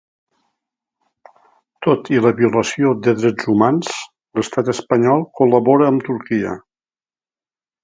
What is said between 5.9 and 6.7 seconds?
amb Turquia.